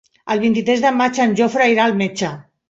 El 0.35 0.39
vint-i-tres 0.43 0.81
de 0.85 0.91
maig 1.01 1.19
en 1.27 1.35
Jofre 1.41 1.69
irà 1.75 1.85
al 1.91 1.95
metge. 2.01 2.33